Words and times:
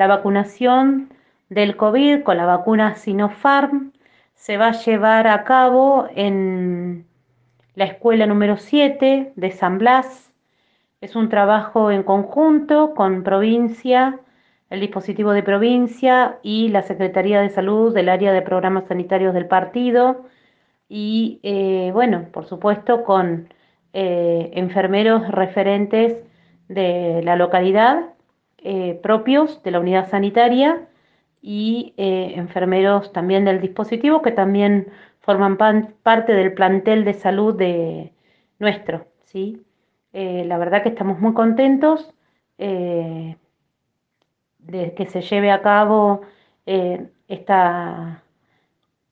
la 0.00 0.06
vacunación 0.06 1.10
del 1.50 1.76
COVID 1.76 2.22
con 2.22 2.38
la 2.38 2.46
vacuna 2.46 2.94
Sinopharm 2.94 3.92
se 4.32 4.56
va 4.56 4.68
a 4.68 4.82
llevar 4.82 5.26
a 5.26 5.44
cabo 5.44 6.08
en 6.14 7.04
la 7.74 7.84
escuela 7.84 8.24
número 8.24 8.56
7 8.56 9.34
de 9.36 9.50
San 9.50 9.76
Blas. 9.76 10.32
Es 11.02 11.16
un 11.16 11.28
trabajo 11.28 11.90
en 11.90 12.02
conjunto 12.02 12.94
con 12.94 13.22
provincia, 13.22 14.18
el 14.70 14.80
dispositivo 14.80 15.32
de 15.32 15.42
provincia 15.42 16.38
y 16.42 16.68
la 16.68 16.80
Secretaría 16.82 17.42
de 17.42 17.50
Salud 17.50 17.92
del 17.92 18.08
área 18.08 18.32
de 18.32 18.40
programas 18.40 18.86
sanitarios 18.86 19.34
del 19.34 19.48
partido 19.48 20.24
y, 20.88 21.40
eh, 21.42 21.90
bueno, 21.92 22.24
por 22.32 22.46
supuesto, 22.46 23.04
con 23.04 23.52
eh, 23.92 24.50
enfermeros 24.54 25.28
referentes 25.28 26.16
de 26.68 27.20
la 27.22 27.36
localidad, 27.36 28.14
eh, 28.62 28.98
propios 29.02 29.62
de 29.62 29.70
la 29.70 29.80
unidad 29.80 30.08
sanitaria 30.10 30.86
y 31.42 31.94
enfermeros 31.96 33.12
también 33.12 33.46
del 33.46 33.62
dispositivo 33.62 34.20
que 34.20 34.30
también 34.30 34.88
forman 35.20 35.56
parte 35.56 36.34
del 36.34 36.52
plantel 36.52 37.04
de 37.04 37.14
salud 37.14 37.54
de 37.54 38.12
nuestro, 38.58 39.06
¿sí? 39.24 39.62
la 40.12 40.58
verdad 40.58 40.82
que 40.82 40.90
estamos 40.90 41.18
muy 41.18 41.32
contentos 41.32 42.12
de 42.58 43.36
que 44.94 45.06
se 45.06 45.22
lleve 45.22 45.50
a 45.50 45.62
cabo 45.62 46.20
esta 46.66 48.22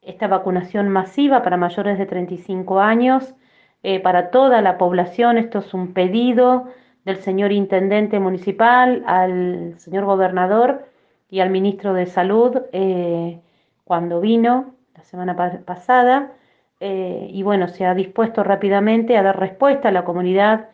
esta 0.08 0.26
vacunación 0.26 0.88
masiva 0.88 1.42
para 1.42 1.58
mayores 1.58 1.98
de 1.98 2.06
35 2.06 2.80
años, 2.80 3.34
eh, 3.82 4.00
para 4.00 4.30
toda 4.30 4.62
la 4.62 4.78
población. 4.78 5.36
Esto 5.36 5.58
es 5.58 5.74
un 5.74 5.92
pedido 5.92 6.66
del 7.08 7.22
señor 7.22 7.52
intendente 7.52 8.20
municipal 8.20 9.02
al 9.06 9.74
señor 9.78 10.04
gobernador 10.04 10.86
y 11.30 11.40
al 11.40 11.50
ministro 11.50 11.94
de 11.94 12.06
Salud 12.06 12.58
eh, 12.72 13.40
cuando 13.84 14.20
vino 14.20 14.74
la 14.96 15.02
semana 15.04 15.62
pasada. 15.64 16.32
Eh, 16.80 17.28
y 17.32 17.42
bueno, 17.42 17.68
se 17.68 17.86
ha 17.86 17.94
dispuesto 17.94 18.44
rápidamente 18.44 19.16
a 19.16 19.22
dar 19.22 19.38
respuesta 19.38 19.88
a 19.88 19.92
la 19.92 20.04
comunidad, 20.04 20.68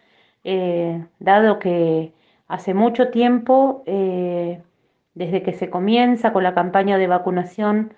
dado 1.18 1.58
que 1.58 2.12
hace 2.48 2.74
mucho 2.74 3.08
tiempo, 3.08 3.82
desde 3.86 5.42
que 5.42 5.54
se 5.54 5.70
comienza 5.70 6.34
con 6.34 6.42
la 6.42 6.54
campaña 6.54 6.98
de 6.98 7.06
vacunación, 7.06 7.94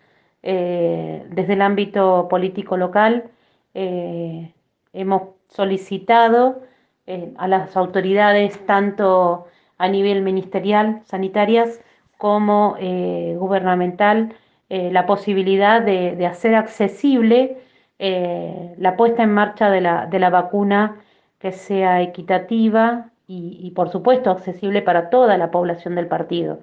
eh, 0.48 1.24
desde 1.30 1.54
el 1.54 1.62
ámbito 1.62 2.28
político 2.30 2.76
local 2.76 3.30
eh, 3.74 4.52
hemos 4.92 5.22
solicitado 5.48 6.62
eh, 7.06 7.32
a 7.38 7.48
las 7.48 7.76
autoridades, 7.76 8.64
tanto 8.66 9.46
a 9.78 9.88
nivel 9.88 10.22
ministerial, 10.22 11.02
sanitarias, 11.04 11.80
como 12.18 12.76
gubernamental, 12.78 14.34
la 14.70 15.04
posibilidad 15.04 15.82
de, 15.82 16.26
hacer 16.26 16.54
accesible 16.54 17.58
la 17.98 18.96
puesta 18.96 19.22
en 19.22 19.34
marcha 19.34 19.68
de 19.68 19.82
la, 19.82 20.30
vacuna 20.30 20.96
que 21.38 21.52
sea 21.52 22.00
equitativa 22.00 23.10
y, 23.26 23.58
y, 23.60 23.72
por 23.72 23.90
supuesto, 23.90 24.30
accesible 24.30 24.80
para 24.80 25.10
toda 25.10 25.36
la 25.36 25.50
población 25.50 25.94
del 25.94 26.06
partido, 26.06 26.60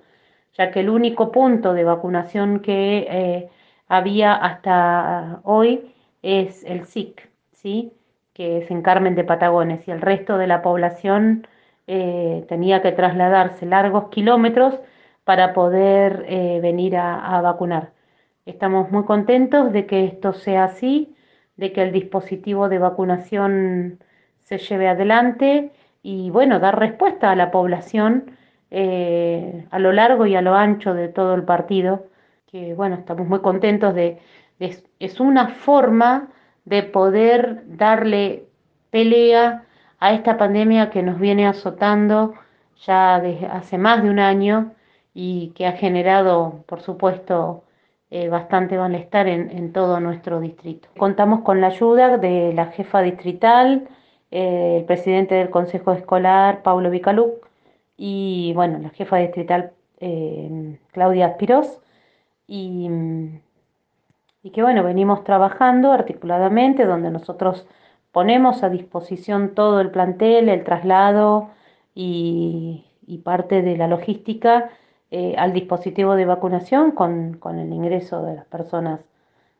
ya 0.58 0.72
que 0.72 0.80
el 0.80 0.90
único 0.90 1.32
punto 1.32 1.74
de 1.76 1.84
vacunación 1.84 2.60
que 2.60 3.48
había 3.88 4.34
hasta 4.34 5.40
hoy 5.44 5.94
es 6.24 6.64
el 6.64 6.86
SIC, 6.86 7.30
¿sí? 7.52 7.94
Que 8.34 8.60
es 8.60 8.72
en 8.72 8.82
Carmen 8.82 9.16
de 9.16 9.24
Patagones, 9.24 9.88
y 9.88 9.92
el 9.92 10.02
resto 10.02 10.38
de 10.38 10.48
la 10.48 10.62
población 10.62 11.48
eh, 11.88 12.46
tenía 12.50 12.82
que 12.82 12.92
trasladarse 12.92 13.66
largos 13.66 14.10
kilómetros 14.10 14.80
para 15.24 15.54
poder 15.54 16.26
eh, 16.28 16.60
venir 16.62 16.98
a, 16.98 17.42
vacunar. 17.42 17.92
Estamos 18.46 18.92
muy 18.92 19.06
contentos 19.06 19.72
de 19.72 19.86
que 19.86 20.06
esto 20.06 20.34
sea 20.34 20.66
así, 20.66 21.16
de 21.58 21.72
que 21.74 21.82
el 21.84 21.92
dispositivo 21.92 22.70
de 22.70 22.80
vacunación 22.80 24.00
se 24.44 24.58
lleve 24.58 24.90
adelante 24.90 25.72
y 26.02 26.30
bueno, 26.30 26.60
dar 26.60 26.80
respuesta 26.80 27.32
a 27.32 27.36
la 27.36 27.52
población 27.52 28.38
eh, 28.72 29.66
a 29.72 29.80
lo 29.80 29.92
largo 29.92 30.26
y 30.26 30.36
a 30.36 30.42
lo 30.42 30.56
ancho 30.56 30.94
de 30.94 31.08
todo 31.08 31.36
el 31.36 31.44
partido 31.44 32.08
que 32.54 32.76
bueno, 32.76 32.98
estamos 32.98 33.28
muy 33.28 33.40
contentos 33.40 33.96
de, 33.96 34.20
es 34.60 35.20
una 35.20 35.48
forma 35.48 36.30
de 36.66 36.84
poder 36.84 37.64
darle 37.66 38.46
pelea 38.90 39.66
a 40.00 40.14
esta 40.14 40.38
pandemia 40.38 40.90
que 40.90 41.04
nos 41.04 41.20
viene 41.20 41.48
azotando 41.48 42.34
ya 42.86 43.20
desde 43.20 43.48
hace 43.48 43.78
más 43.78 44.04
de 44.04 44.10
un 44.10 44.20
año 44.20 44.74
y 45.14 45.50
que 45.56 45.68
ha 45.68 45.74
generado, 45.74 46.64
por 46.68 46.82
supuesto, 46.82 47.64
eh, 48.10 48.30
bastante 48.30 48.78
malestar 48.78 49.28
en, 49.28 49.74
todo 49.74 50.00
nuestro 50.00 50.40
distrito. 50.40 50.88
Contamos 50.98 51.42
con 51.42 51.62
la 51.62 51.68
ayuda 51.68 52.18
de 52.18 52.54
la 52.54 52.68
jefa 52.68 53.02
distrital, 53.02 53.88
eh, 54.32 54.78
el 54.80 54.86
presidente 54.86 55.36
del 55.36 55.50
Consejo 55.50 55.94
Escolar, 55.94 56.62
Paulo 56.64 56.90
Vicaluc, 56.90 57.48
y 57.98 58.54
bueno, 58.54 58.80
la 58.80 58.90
jefa 58.90 59.18
distrital, 59.18 59.72
eh, 60.00 60.78
Claudia 60.92 61.28
Aspiros, 61.28 61.80
y, 62.48 62.90
y 64.44 64.52
que 64.52 64.62
bueno, 64.62 64.84
venimos 64.84 65.24
trabajando 65.24 65.92
articuladamente 65.92 66.86
donde 66.86 67.10
nosotros 67.10 67.66
ponemos 68.12 68.62
a 68.64 68.70
disposición 68.70 69.56
todo 69.56 69.80
el 69.80 69.90
plantel, 69.90 70.50
el 70.50 70.64
traslado 70.66 71.50
y, 71.96 72.86
parte 73.24 73.62
de 73.62 73.78
la 73.78 73.88
logística 73.88 74.70
eh, 75.12 75.36
al 75.38 75.54
dispositivo 75.54 76.16
de 76.16 76.26
vacunación 76.26 76.92
con, 76.92 77.38
con, 77.38 77.58
el 77.58 77.72
ingreso 77.72 78.22
de 78.24 78.36
las 78.36 78.46
personas 78.46 79.00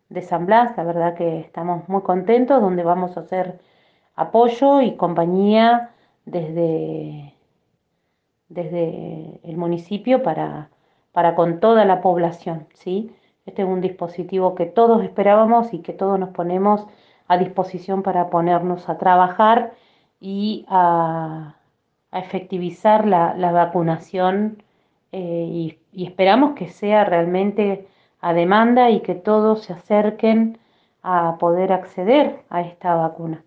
de 0.10 0.22
San 0.22 0.46
Blas. 0.46 0.76
La 0.76 0.84
verdad 0.84 1.16
que 1.16 1.40
estamos 1.40 1.88
muy 1.88 2.02
contentos, 2.02 2.62
donde 2.62 2.84
vamos 2.84 3.16
a 3.16 3.22
hacer 3.22 3.60
apoyo 4.16 4.82
y 4.82 4.96
compañía 4.98 5.92
desde, 6.26 7.36
desde 8.50 9.40
el 9.44 9.58
municipio 9.58 10.24
para, 10.24 10.70
para 11.14 11.36
con 11.36 11.60
toda 11.60 11.86
la 11.86 12.02
población, 12.02 12.68
¿sí? 12.74 13.16
Este 13.46 13.64
es 13.64 13.68
un 13.68 13.82
dispositivo 13.82 14.56
que 14.56 14.66
todos 14.66 15.04
esperábamos 15.04 15.74
y 15.74 15.80
que 15.80 15.94
todos 15.94 16.18
nos 16.20 16.30
ponemos 16.30 16.88
a 17.28 17.38
disposición 17.38 18.02
para 18.02 18.30
ponernos 18.30 18.88
a 18.90 18.98
trabajar 18.98 19.74
y 20.20 20.66
a, 20.70 21.56
efectivizar 22.14 23.08
la, 23.08 23.52
vacunación 23.52 24.64
eh, 25.12 25.78
y, 25.92 26.06
esperamos 26.06 26.54
que 26.56 26.70
sea 26.70 27.06
realmente 27.06 27.88
a 28.22 28.34
demanda 28.34 28.92
y 28.92 29.02
que 29.02 29.16
todos 29.16 29.64
se 29.64 29.74
acerquen 29.74 30.60
a 31.02 31.38
poder 31.40 31.74
acceder 31.74 32.44
a 32.50 32.62
esta 32.62 32.96
vacuna. 32.96 33.44